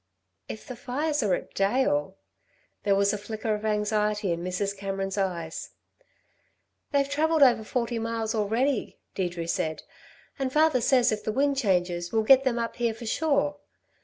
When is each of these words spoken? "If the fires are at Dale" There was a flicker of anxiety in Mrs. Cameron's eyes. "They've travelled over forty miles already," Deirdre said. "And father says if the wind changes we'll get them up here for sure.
"If 0.49 0.65
the 0.65 0.75
fires 0.75 1.21
are 1.21 1.35
at 1.35 1.53
Dale" 1.53 2.17
There 2.85 2.95
was 2.95 3.13
a 3.13 3.19
flicker 3.19 3.53
of 3.53 3.63
anxiety 3.63 4.31
in 4.31 4.43
Mrs. 4.43 4.75
Cameron's 4.75 5.15
eyes. 5.15 5.75
"They've 6.91 7.07
travelled 7.07 7.43
over 7.43 7.63
forty 7.63 7.99
miles 7.99 8.33
already," 8.33 8.97
Deirdre 9.13 9.45
said. 9.47 9.83
"And 10.39 10.51
father 10.51 10.81
says 10.81 11.11
if 11.11 11.23
the 11.23 11.31
wind 11.31 11.57
changes 11.57 12.11
we'll 12.11 12.23
get 12.23 12.43
them 12.45 12.57
up 12.57 12.77
here 12.77 12.95
for 12.95 13.05
sure. 13.05 13.57